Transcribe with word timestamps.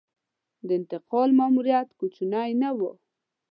د 0.67 0.69
انتقال 0.79 1.29
ماموریت 1.39 1.87
کوچنی 1.99 2.51
نه 2.61 2.69
و. 2.77 2.79